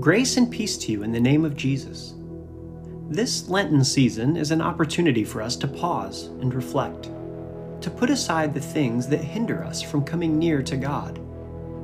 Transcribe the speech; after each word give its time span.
Grace 0.00 0.36
and 0.36 0.48
peace 0.48 0.76
to 0.76 0.92
you 0.92 1.02
in 1.02 1.10
the 1.10 1.18
name 1.18 1.44
of 1.44 1.56
Jesus. 1.56 2.14
This 3.08 3.48
Lenten 3.48 3.82
season 3.82 4.36
is 4.36 4.52
an 4.52 4.60
opportunity 4.60 5.24
for 5.24 5.42
us 5.42 5.56
to 5.56 5.66
pause 5.66 6.26
and 6.40 6.54
reflect, 6.54 7.10
to 7.80 7.90
put 7.90 8.08
aside 8.08 8.54
the 8.54 8.60
things 8.60 9.08
that 9.08 9.24
hinder 9.24 9.64
us 9.64 9.82
from 9.82 10.04
coming 10.04 10.38
near 10.38 10.62
to 10.62 10.76
God, 10.76 11.18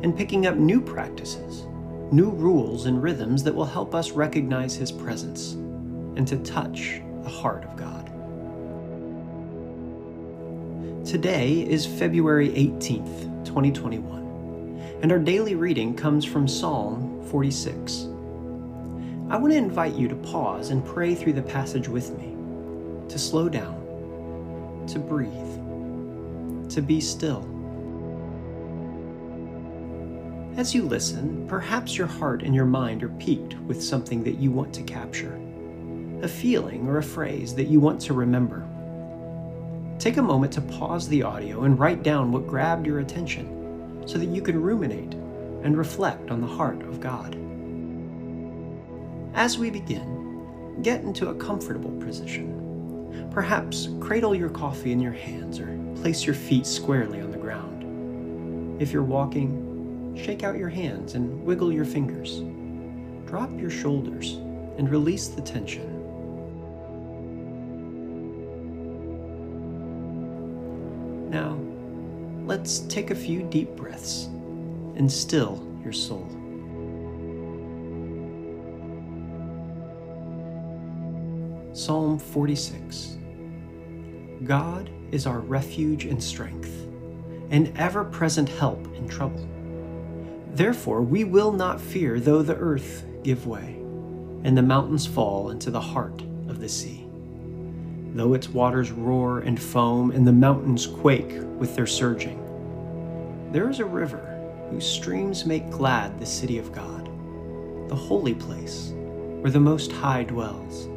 and 0.05 0.16
picking 0.16 0.47
up 0.47 0.55
new 0.55 0.80
practices, 0.80 1.65
new 2.12 2.30
rules 2.30 2.87
and 2.87 3.03
rhythms 3.03 3.43
that 3.43 3.55
will 3.55 3.65
help 3.65 3.97
us 3.97 4.12
recognize 4.12 4.77
His 4.77 4.93
presence 4.93 5.55
and 6.17 6.29
to 6.29 6.37
touch 6.39 7.01
the 7.25 7.31
heart 7.31 7.65
of 7.65 7.75
God. 7.75 8.07
Today 11.05 11.62
is 11.62 11.85
February 11.85 12.51
18th, 12.51 13.45
2021 13.45 14.24
and 15.05 15.12
our 15.12 15.19
daily 15.19 15.55
reading 15.55 15.95
comes 15.95 16.24
from 16.24 16.49
Psalm 16.49 17.23
46. 17.30 18.13
I 19.34 19.37
want 19.37 19.52
to 19.52 19.59
invite 19.59 19.97
you 19.97 20.06
to 20.06 20.15
pause 20.15 20.70
and 20.70 20.87
pray 20.87 21.16
through 21.16 21.33
the 21.33 21.43
passage 21.43 21.88
with 21.88 22.16
me, 22.16 22.37
to 23.09 23.19
slow 23.19 23.48
down, 23.48 24.87
to 24.87 25.01
breathe, 25.01 26.70
to 26.70 26.80
be 26.80 27.01
still. 27.01 27.41
As 30.57 30.73
you 30.73 30.84
listen, 30.84 31.48
perhaps 31.48 31.98
your 31.98 32.07
heart 32.07 32.45
and 32.45 32.55
your 32.55 32.65
mind 32.65 33.02
are 33.02 33.09
piqued 33.09 33.55
with 33.62 33.83
something 33.83 34.23
that 34.23 34.38
you 34.38 34.52
want 34.52 34.73
to 34.74 34.83
capture, 34.84 35.35
a 36.23 36.29
feeling 36.29 36.87
or 36.87 36.98
a 36.98 37.02
phrase 37.02 37.57
that 37.57 37.66
you 37.66 37.80
want 37.80 38.01
to 38.02 38.15
remember. 38.15 38.65
Take 39.98 40.19
a 40.19 40.23
moment 40.23 40.52
to 40.52 40.60
pause 40.60 41.09
the 41.09 41.24
audio 41.24 41.65
and 41.65 41.77
write 41.77 42.05
down 42.05 42.30
what 42.30 42.46
grabbed 42.46 42.87
your 42.87 43.01
attention 43.01 44.05
so 44.07 44.16
that 44.16 44.27
you 44.27 44.43
can 44.43 44.62
ruminate 44.62 45.15
and 45.65 45.77
reflect 45.77 46.30
on 46.30 46.40
the 46.40 46.46
heart 46.46 46.82
of 46.82 47.01
God. 47.01 47.37
As 49.35 49.59
we 49.59 49.68
begin, 49.68 50.80
get 50.82 51.01
into 51.01 51.30
a 51.30 51.35
comfortable 51.35 51.90
position. 52.01 53.29
Perhaps 53.32 53.88
cradle 53.99 54.32
your 54.32 54.49
coffee 54.49 54.93
in 54.93 55.01
your 55.01 55.13
hands 55.13 55.59
or 55.59 55.77
place 56.01 56.24
your 56.24 56.37
feet 56.37 56.65
squarely 56.65 57.21
on 57.21 57.32
the 57.32 57.37
ground. 57.37 58.80
If 58.80 58.93
you're 58.93 59.02
walking, 59.02 60.16
shake 60.16 60.45
out 60.45 60.57
your 60.57 60.68
hands 60.68 61.15
and 61.15 61.45
wiggle 61.45 61.73
your 61.73 61.85
fingers. 61.85 62.43
Drop 63.29 63.51
your 63.59 63.71
shoulders 63.71 64.34
and 64.78 64.88
release 64.88 65.27
the 65.27 65.43
tension. 65.43 65.91
Now, 71.28 71.59
let's 72.47 72.81
take 72.81 73.10
a 73.10 73.16
few 73.16 73.43
deep 73.43 73.71
breaths 73.71 74.27
and 74.94 75.10
still 75.10 75.66
your 75.82 75.93
soul. 75.93 76.28
Psalm 81.75 82.19
46 82.19 83.19
God 84.44 84.89
is 85.11 85.27
our 85.27 85.41
refuge 85.41 86.06
and 86.06 86.22
strength, 86.22 86.89
an 87.50 87.75
ever 87.77 88.05
present 88.05 88.49
help 88.49 88.87
in 88.94 89.09
trouble. 89.09 89.47
Therefore, 90.53 91.03
we 91.03 91.25
will 91.25 91.53
not 91.53 91.81
fear 91.81 92.19
though 92.19 92.43
the 92.43 92.56
earth 92.56 93.05
give 93.22 93.47
way, 93.47 93.75
and 94.45 94.56
the 94.56 94.62
mountains 94.62 95.06
fall 95.06 95.50
into 95.50 95.71
the 95.71 95.81
heart 95.81 96.22
of 96.49 96.61
the 96.61 96.69
sea 96.69 97.05
though 98.15 98.33
its 98.33 98.49
waters 98.49 98.93
roar 98.93 99.41
and 99.41 99.61
foam 99.61 100.12
and 100.12 100.27
the 100.27 100.33
mountains 100.33 100.87
quake 100.87 101.33
with 101.59 101.75
their 101.75 101.87
surging. 101.87 102.41
There 103.50 103.69
is 103.69 103.81
a 103.81 103.84
river 103.84 104.41
whose 104.71 104.87
streams 104.87 105.45
make 105.45 105.69
glad 105.71 106.19
the 106.19 106.27
city 106.27 106.59
of 106.59 106.72
God, 106.72 107.07
the 107.89 107.97
holy 107.97 108.34
place 108.34 108.93
where 108.95 109.51
the 109.51 109.61
Most 109.61 109.91
High 109.91 110.23
dwells. 110.23 110.89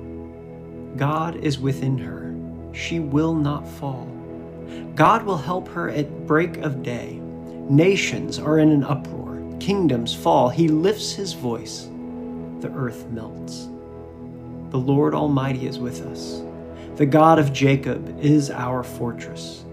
God 0.97 1.35
is 1.37 1.59
within 1.59 1.97
her, 1.99 2.35
she 2.73 2.99
will 2.99 3.35
not 3.35 3.67
fall. 3.67 4.05
God 4.95 5.23
will 5.23 5.37
help 5.37 5.67
her 5.69 5.89
at 5.89 6.25
break 6.25 6.57
of 6.57 6.81
day. 6.81 7.19
Nations 7.69 8.39
are 8.39 8.57
in 8.59 8.69
an 8.69 8.83
uproar, 8.83 9.41
kingdoms 9.59 10.13
fall. 10.13 10.49
He 10.49 10.67
lifts 10.67 11.13
his 11.13 11.33
voice, 11.33 11.89
the 12.61 12.71
earth 12.75 13.05
melts. 13.11 13.67
The 14.71 14.79
Lord 14.79 15.13
Almighty 15.13 15.67
is 15.67 15.79
with 15.79 16.01
us. 16.01 16.41
The 16.95 17.05
God 17.05 17.37
of 17.37 17.53
Jacob 17.53 18.19
is 18.19 18.49
our 18.49 18.83
fortress. 18.83 19.63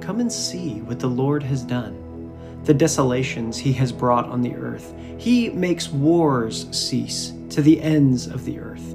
Come 0.00 0.20
and 0.20 0.32
see 0.32 0.80
what 0.82 1.00
the 1.00 1.08
Lord 1.08 1.42
has 1.42 1.62
done, 1.62 2.30
the 2.62 2.74
desolations 2.74 3.58
he 3.58 3.72
has 3.72 3.90
brought 3.90 4.26
on 4.26 4.42
the 4.42 4.54
earth. 4.54 4.94
He 5.18 5.50
makes 5.50 5.88
wars 5.88 6.68
cease 6.70 7.32
to 7.50 7.62
the 7.62 7.80
ends 7.82 8.28
of 8.28 8.44
the 8.44 8.60
earth. 8.60 8.94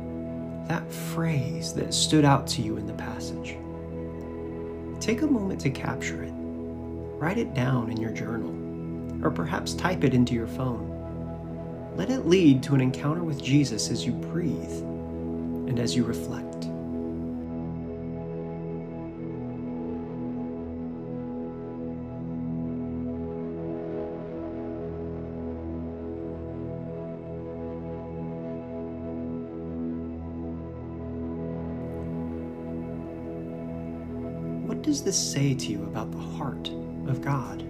that 0.71 0.89
phrase 0.89 1.73
that 1.73 1.93
stood 1.93 2.23
out 2.23 2.47
to 2.47 2.61
you 2.61 2.77
in 2.77 2.87
the 2.87 2.93
passage? 2.93 3.57
Take 5.01 5.21
a 5.21 5.27
moment 5.27 5.59
to 5.61 5.69
capture 5.69 6.23
it. 6.23 6.31
Write 6.33 7.37
it 7.37 7.53
down 7.53 7.91
in 7.91 7.99
your 7.99 8.11
journal, 8.11 8.55
or 9.21 9.31
perhaps 9.31 9.73
type 9.73 10.05
it 10.05 10.13
into 10.13 10.33
your 10.33 10.47
phone. 10.47 10.87
Let 11.97 12.09
it 12.09 12.25
lead 12.25 12.63
to 12.63 12.75
an 12.75 12.79
encounter 12.79 13.21
with 13.21 13.43
Jesus 13.43 13.91
as 13.91 14.05
you 14.05 14.13
breathe 14.13 14.71
and 15.67 15.77
as 15.77 15.93
you 15.93 16.05
reflect. 16.05 16.70
What 34.81 34.87
does 34.87 35.03
this 35.03 35.31
say 35.31 35.53
to 35.53 35.71
you 35.71 35.83
about 35.83 36.11
the 36.11 36.17
heart 36.17 36.69
of 37.07 37.21
God? 37.21 37.61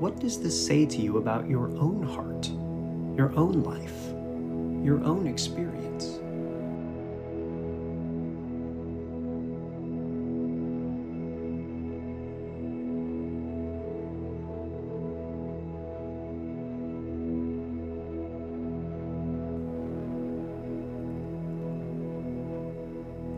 What 0.00 0.18
does 0.20 0.40
this 0.40 0.66
say 0.66 0.86
to 0.86 1.02
you 1.02 1.18
about 1.18 1.50
your 1.50 1.68
own 1.76 2.02
heart, 2.02 2.48
your 3.14 3.30
own 3.38 3.62
life, 3.62 4.06
your 4.82 5.04
own 5.04 5.26
experience? 5.26 6.18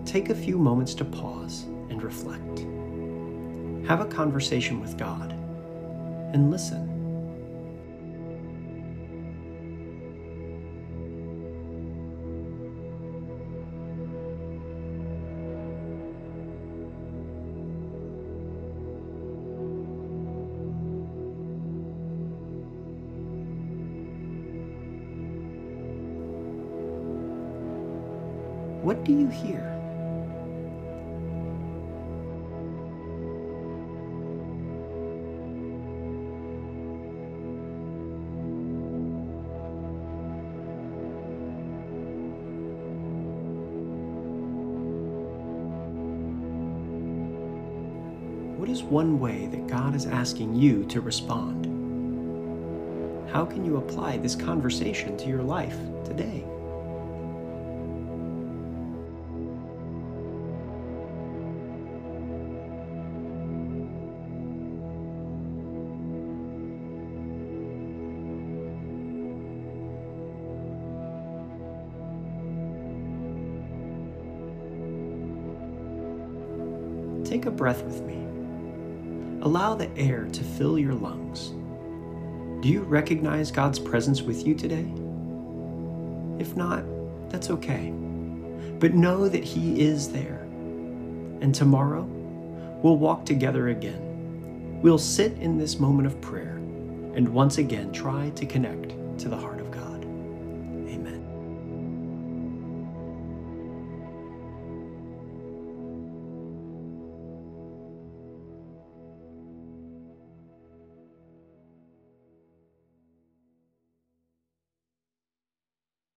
Take 0.08 0.30
a 0.30 0.34
few 0.34 0.56
moments 0.56 0.94
to 0.94 1.04
pause 1.04 1.64
and 1.90 2.02
reflect. 2.02 2.60
Have 3.86 4.00
a 4.00 4.06
conversation 4.06 4.80
with 4.80 4.96
God 4.96 5.32
and 6.32 6.50
listen. 6.50 6.86
What 28.82 29.04
do 29.04 29.12
you 29.12 29.28
hear? 29.28 29.77
What 48.68 48.76
is 48.76 48.82
one 48.82 49.18
way 49.18 49.46
that 49.46 49.66
God 49.66 49.94
is 49.94 50.04
asking 50.04 50.54
you 50.54 50.84
to 50.88 51.00
respond? 51.00 51.64
How 53.32 53.46
can 53.46 53.64
you 53.64 53.78
apply 53.78 54.18
this 54.18 54.36
conversation 54.36 55.16
to 55.16 55.26
your 55.26 55.42
life 55.42 55.78
today? 56.04 56.44
Take 77.24 77.46
a 77.46 77.50
breath 77.50 77.82
with 77.84 78.02
me. 78.02 78.27
Allow 79.42 79.74
the 79.76 79.88
air 79.96 80.26
to 80.32 80.42
fill 80.42 80.78
your 80.78 80.94
lungs. 80.94 81.50
Do 82.62 82.68
you 82.68 82.82
recognize 82.82 83.52
God's 83.52 83.78
presence 83.78 84.20
with 84.20 84.46
you 84.46 84.54
today? 84.54 84.86
If 86.40 86.56
not, 86.56 86.82
that's 87.30 87.50
okay. 87.50 87.90
But 88.80 88.94
know 88.94 89.28
that 89.28 89.44
He 89.44 89.80
is 89.80 90.10
there. 90.10 90.42
And 91.40 91.54
tomorrow, 91.54 92.02
we'll 92.82 92.96
walk 92.96 93.24
together 93.24 93.68
again. 93.68 94.80
We'll 94.82 94.98
sit 94.98 95.32
in 95.38 95.56
this 95.56 95.78
moment 95.78 96.06
of 96.06 96.20
prayer 96.20 96.56
and 97.14 97.28
once 97.28 97.58
again 97.58 97.92
try 97.92 98.30
to 98.30 98.44
connect 98.44 98.90
to 99.20 99.28
the 99.28 99.36
heart 99.36 99.60
of. 99.60 99.67